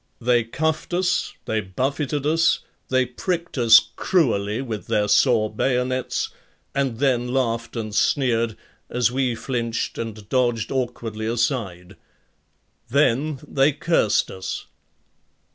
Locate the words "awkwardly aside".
10.71-11.97